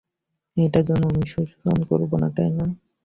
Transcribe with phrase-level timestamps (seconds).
[0.57, 2.65] এটার জন্য অনুশোচনা করব না, তাই না?